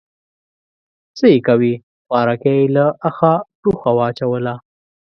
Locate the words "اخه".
3.07-3.31